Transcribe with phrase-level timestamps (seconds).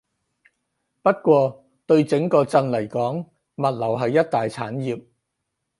[1.03, 4.99] 不過對整個鎮嚟講，物流係一大產業